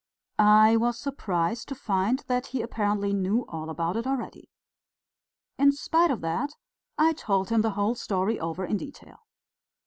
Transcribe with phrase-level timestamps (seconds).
[0.39, 4.49] I was surprised to find that he apparently knew all about it already.
[5.59, 6.55] In spite of that
[6.97, 9.27] I told him the whole story over in detail.